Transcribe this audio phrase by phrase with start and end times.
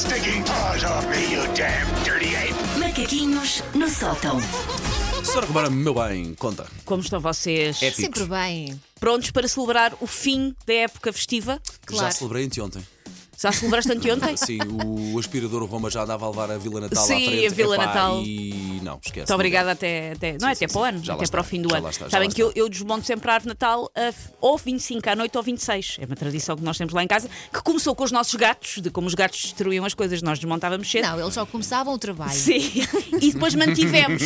[0.00, 2.54] stinking paws off me, you damn dirty ape!
[2.78, 4.38] Macaquinhos no sótão.
[5.22, 6.66] Senhora Romana, meu bem, conta.
[6.84, 7.82] Como estão vocês?
[7.82, 8.04] Épicos.
[8.04, 8.80] Sempre bem.
[8.98, 11.60] Prontos para celebrar o fim da época festiva?
[11.90, 12.14] Já Claro.
[12.14, 12.82] celebrei anteontem.
[13.38, 14.36] Já celebraste anteontem?
[14.36, 17.46] Sim, o aspirador Roma já andava a levar a Vila Natal Sim, à frente.
[17.46, 18.22] a Vila Epá, Natal.
[18.22, 19.18] E não, esquece.
[19.18, 20.72] Muito obrigada até, até não é sim, até sim.
[20.72, 21.84] para o ano, até para o fim do já ano.
[21.84, 24.56] lá está, já Sabem que eu, eu desmonto sempre a árvore de Natal a, ou
[24.58, 25.96] 25 à noite ou 26.
[26.00, 28.80] É uma tradição que nós temos lá em casa, que começou com os nossos gatos,
[28.80, 31.06] de como os gatos destruíam as coisas, nós desmontávamos cedo.
[31.06, 32.32] Não, eles só começavam o trabalho.
[32.32, 32.70] Sim,
[33.20, 34.22] e depois mantivemos.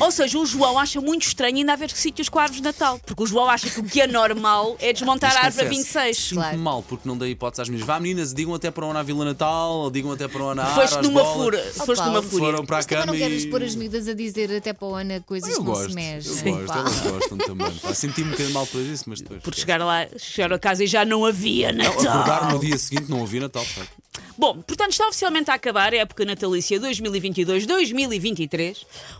[0.00, 3.22] Ou seja, o João acha muito estranho ainda haver sítios com árvores de Natal, porque
[3.22, 6.16] o João acha que o que é normal é desmontar a árvore a 26.
[6.16, 6.58] Sinto-me Claro.
[6.58, 7.84] mal porque não dei hipótese às minhas.
[7.86, 10.66] Vá, meninas, digam até para onde a Vila Natal, ou digam até para onde a
[10.66, 11.22] Foste numa.
[11.22, 12.46] Oh, Foste numa fúria.
[12.46, 13.74] Foram para a cama não queres pôr as
[14.06, 16.52] a dizer até para o Ana coisas Eu que não gosto, se mexem.
[16.52, 16.78] eu gosto, Pá.
[16.80, 17.72] elas gostam também.
[17.78, 19.42] Pá, Senti-me um bocadinho mal por isso, mas depois.
[19.42, 22.52] Porque chegar lá, chegaram a casa e já não havia Acordar Natal.
[22.52, 23.90] no dia seguinte não ouvi Natal, facto.
[24.36, 28.76] Bom, portanto, está oficialmente a acabar a época natalícia 2022-2023.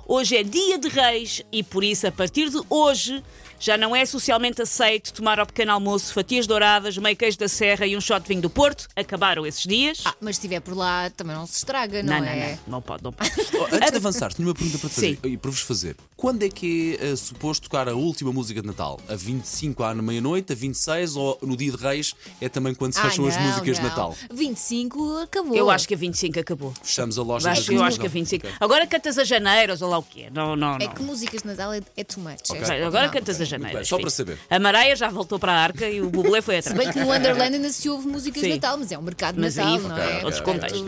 [0.07, 3.23] Hoje é dia de reis e, por isso, a partir de hoje,
[3.59, 7.87] já não é socialmente aceito tomar ao pequeno almoço fatias douradas, meio queijo da serra
[7.87, 8.87] e um shot de vinho do Porto.
[8.95, 10.01] Acabaram esses dias.
[10.05, 12.51] Ah, mas se estiver por lá também não se estraga, não, não, não, é?
[12.67, 13.31] não, não pode, não pode.
[13.75, 15.97] Antes de avançar, tenho uma pergunta para te fazer e para vos fazer.
[16.17, 18.99] Quando é que é eh, suposto tocar a última música de Natal?
[19.09, 22.99] A 25 à meia-noite, a 26 ou no dia de Reis é também quando se
[23.01, 23.85] Ah, fecham as não, músicas não.
[23.85, 24.17] de Natal?
[24.33, 25.55] 25 acabou.
[25.57, 26.73] Eu acho que a 25 acabou.
[26.83, 28.47] Fechamos a loja Acho, das eu músicas acho que a de 25.
[28.47, 28.59] Natal.
[28.61, 30.29] Agora cantas a janeiros ou lá o quê?
[30.33, 30.85] Não, não, não.
[30.85, 32.51] É que músicas de Natal é, é too much.
[32.53, 33.13] é- Vai, Agora não.
[33.13, 33.89] cantas a bem, janeiras.
[33.89, 34.39] só para saber.
[34.51, 36.85] A Maraia já voltou para a arca e o Bublé foi Se atrás.
[36.85, 39.41] bem que no Underland ainda se ouve músicas de Natal, mas é um mercado de
[39.41, 40.25] Mas Natal, aí, não é?
[40.25, 40.85] outros contextos.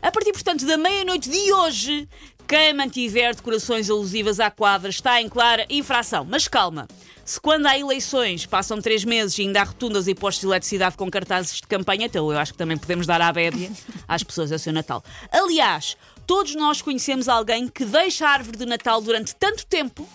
[0.00, 2.08] A partir, portanto, da meia-noite de hoje,
[2.48, 6.26] quem mantiver decorações alusivas à quadra está em clara infração.
[6.28, 6.86] Mas calma,
[7.24, 10.96] se quando há eleições passam três meses e ainda há rotundas e postos de eletricidade
[10.96, 13.70] com cartazes de campanha, então eu acho que também podemos dar à bébia
[14.08, 15.02] às pessoas a seu Natal.
[15.30, 15.96] Aliás,
[16.26, 20.06] todos nós conhecemos alguém que deixa a árvore de Natal durante tanto tempo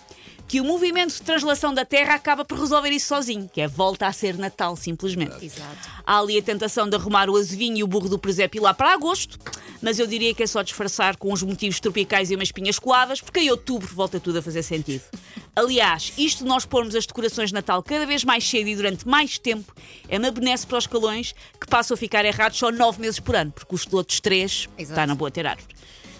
[0.48, 4.06] que o movimento de translação da Terra acaba por resolver isso sozinho, que é volta
[4.06, 5.44] a ser Natal, simplesmente.
[5.44, 5.90] Exato.
[6.06, 8.94] Há ali a tentação de arrumar o azevinho e o burro do presépio lá para
[8.94, 9.38] agosto,
[9.82, 13.20] mas eu diria que é só disfarçar com uns motivos tropicais e umas pinhas coladas,
[13.20, 15.02] porque em outubro volta tudo a fazer sentido.
[15.54, 19.06] Aliás, isto de nós pormos as decorações de Natal cada vez mais cedo e durante
[19.06, 19.74] mais tempo
[20.08, 23.36] é uma benesse para os calões que passam a ficar errados só nove meses por
[23.36, 24.92] ano, porque os outros três Exato.
[24.92, 25.76] está na boa ter árvore.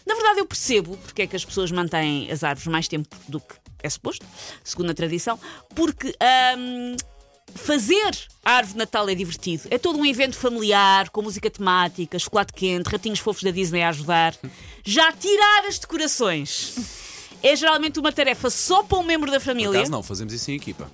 [0.09, 3.39] Na verdade, eu percebo porque é que as pessoas mantêm as árvores mais tempo do
[3.41, 4.25] que é suposto,
[4.65, 5.39] segundo a tradição,
[5.75, 6.17] porque
[6.59, 6.97] hum,
[7.55, 9.65] fazer a árvore de Natal é divertido.
[9.71, 13.91] É todo um evento familiar, com música temática, chocolate quente, ratinhos fofos da Disney a
[13.91, 14.35] ajudar.
[14.83, 16.97] Já tirar as decorações
[17.43, 19.78] é geralmente uma tarefa só para um membro da Por família.
[19.78, 20.91] acaso não, fazemos isso em equipa.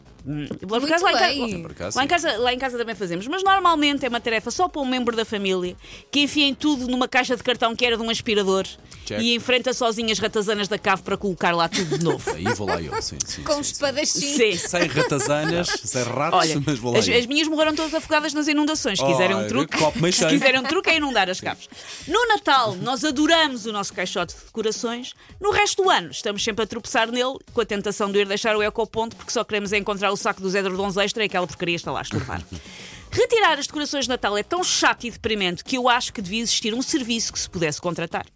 [0.67, 2.09] Por acaso, lá, em casa, Por acaso, lá, em sim.
[2.09, 5.15] casa, lá em casa também fazemos, mas normalmente é uma tarefa só para um membro
[5.15, 5.77] da família
[6.11, 8.67] que enfia em tudo numa caixa de cartão que era de um aspirador
[9.05, 9.21] Check.
[9.21, 12.31] e enfrenta sozinho as ratazanas da cave para colocar lá tudo de novo.
[12.33, 13.43] Aí vou lá eu, sim, sim.
[13.43, 13.73] Com sim, sim.
[13.73, 14.21] espadachim.
[14.21, 14.57] Sim.
[14.57, 18.49] Sem ratazanas, sem ratos, Olha, mas vou lá as, as minhas morreram todas afogadas nas
[18.49, 18.99] inundações.
[18.99, 21.69] Se quiserem um Olha, truque, copo se quiserem um truque é inundar as caves.
[22.09, 25.13] No Natal, nós adoramos o nosso caixote de decorações.
[25.39, 28.57] No resto do ano, estamos sempre a tropeçar nele com a tentação de ir deixar
[28.57, 31.77] o ecoponto porque só queremos é encontrar o saco dos edredons extra e aquela porcaria
[31.77, 32.43] está lá a estorvar.
[33.15, 36.41] Retirar as decorações de Natal é tão chato e deprimente que eu acho que devia
[36.41, 38.27] existir um serviço que se pudesse contratar.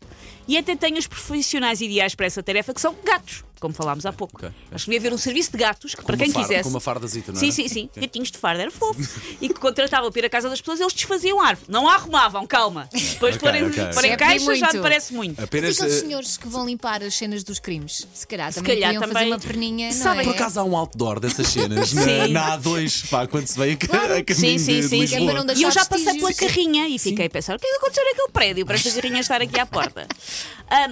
[0.46, 4.12] E até tenho os profissionais ideais para essa tarefa, que são gatos, como falámos há
[4.12, 4.36] pouco.
[4.36, 4.50] ok.
[4.70, 6.62] Acho que devia haver um serviço de gatos que, para uma quem farda- quisesse.
[6.64, 7.54] com uma fardazita, não Sim, era?
[7.54, 7.90] sim, sim.
[7.96, 9.00] Gatinhos de farda, era fofo.
[9.40, 11.66] e que contratavam para ir à casa das pessoas, eles desfaziam a árvore.
[11.70, 12.88] Não a arrumavam, calma.
[12.92, 13.84] Depois Ok, porem, ok.
[13.94, 15.40] porem Já caixa já me parece muito.
[15.40, 15.76] E Apenas.
[15.78, 18.06] aqueles eh, senhores que vão limpar as cenas dos crimes?
[18.14, 20.24] Se calhar também calhar também- fazer uma perninha, não Sabem- é?
[20.24, 22.28] Por acaso há um outdoor dessas cenas na, Sim.
[22.32, 23.86] na A2, pá, quando se vem a, ca-
[24.16, 25.04] a caminho Sim, sim, de, sim.
[25.04, 27.66] de é para E eu já passei pela carrinha e fiquei a pensar: o que
[27.66, 30.06] é que aconteceu naquele prédio para esta carrinha estar aqui à porta?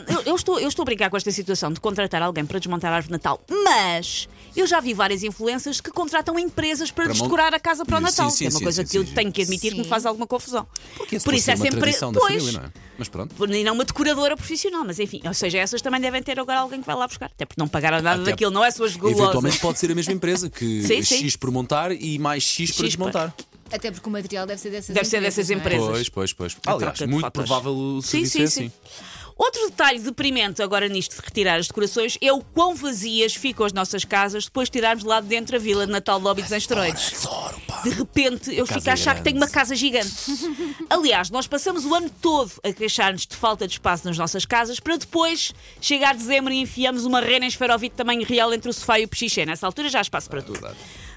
[0.09, 2.93] Eu, eu estou, eu estou a brincar com esta situação de contratar alguém para desmontar
[2.93, 7.15] a árvore de Natal, mas eu já vi várias influências que contratam empresas para, Para
[7.15, 8.31] decorar a casa para o Sim, Natal.
[8.31, 9.13] sim, que é uma sim, coisa sim, que eu sim.
[9.15, 9.91] tenho que admitir que me Sim.
[9.91, 10.67] faz alguma confusão.
[10.97, 11.79] Porque Por isso é sempre.
[11.81, 12.73] Pois, família, não é?
[12.99, 13.35] Mas pronto.
[13.55, 16.81] E não uma decoradora profissional, mas enfim, ou seja, essas também devem ter agora alguém
[16.81, 17.27] que vai lá buscar.
[17.27, 19.21] Até porque não pagaram nada Até- daquilo, não é suas gulosas.
[19.21, 21.19] Eventualmente pode ser a mesma empresa que Sim, sim.
[21.25, 23.35] X por montar e mais X para X para- desmontar.
[23.71, 25.35] Até porque o material deve ser dessas Deve ser empresas.
[25.37, 25.59] dessas não é?
[25.59, 26.09] empresas.
[26.09, 26.57] Pois, pois, pois.
[26.67, 28.69] A Aliás, muito provável o Sim, serviço sim, é assim.
[28.69, 28.73] sim.
[29.37, 33.73] Outro detalhe deprimente agora nisto de retirar as decorações é o quão vazias ficam as
[33.73, 36.21] nossas casas depois de tirarmos lá de dentro a vila de Natal
[36.57, 37.27] Esteroides.
[37.27, 37.83] Adoro, pá.
[37.83, 39.25] De repente eu fico a achar que grande.
[39.25, 40.15] tenho uma casa gigante.
[40.89, 44.81] Aliás, nós passamos o ano todo a queixar-nos de falta de espaço nas nossas casas
[44.81, 48.73] para depois chegar dezembro e enfiamos uma rena em esferovite de tamanho real entre o
[48.73, 49.45] sofá e o pechiché.
[49.45, 50.67] Nessa altura já há espaço para tudo.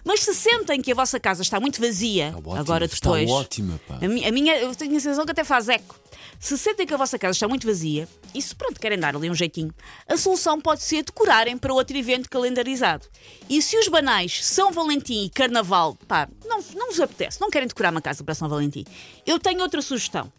[0.04, 3.30] Mas se sentem que a vossa casa está muito vazia, Está ótima, agora está depois.
[3.30, 4.00] ótima, pá.
[4.02, 6.00] A, mi- a minha, eu tenho a sensação que até faz eco.
[6.40, 9.30] Se sentem que a vossa casa está muito vazia, e se pronto, querem dar ali
[9.30, 9.74] um jeitinho,
[10.08, 13.06] a solução pode ser decorarem para outro evento calendarizado.
[13.50, 17.68] E se os banais São Valentim e Carnaval, pá, não, não vos apetece, não querem
[17.68, 18.86] decorar uma casa para São Valentim,
[19.26, 20.32] eu tenho outra sugestão.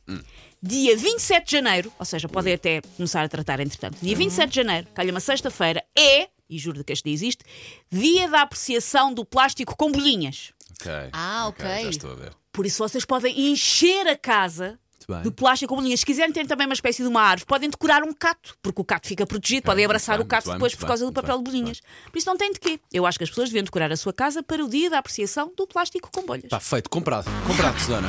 [0.62, 3.96] Dia 27 de janeiro, ou seja, podem até começar a tratar entretanto.
[4.02, 7.44] Dia 27 de janeiro, calha uma sexta-feira, é, e juro que este dia existe,
[7.90, 10.52] dia da apreciação do plástico com bolinhas.
[10.80, 10.90] Ok.
[11.12, 11.64] Ah, ok.
[11.64, 12.32] Já estou a ver.
[12.52, 15.22] Por isso vocês podem encher a casa bem.
[15.22, 16.00] de plástico com bolinhas.
[16.00, 18.84] Se quiserem ter também uma espécie de uma árvore, podem decorar um cato, porque o
[18.84, 20.88] cato fica protegido, podem muito abraçar bem, o cato muito bem, depois muito por bem,
[20.88, 21.80] causa do papel bem, de bolinhas.
[22.10, 22.80] Por isso não tem de quê.
[22.92, 25.52] Eu acho que as pessoas deviam decorar a sua casa para o dia da apreciação
[25.56, 26.44] do plástico com bolhas.
[26.44, 27.30] Está feito, comprado.
[27.46, 28.08] Comprado, Susana.